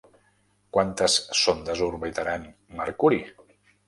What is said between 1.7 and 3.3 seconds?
orbitaran Mercuri?